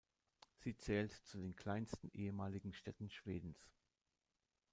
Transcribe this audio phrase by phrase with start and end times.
[0.57, 3.69] Sie zählt zu den kleinsten ehemaligen Städten Schwedens.